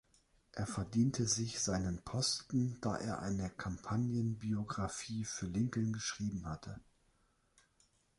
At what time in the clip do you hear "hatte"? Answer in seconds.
6.47-6.79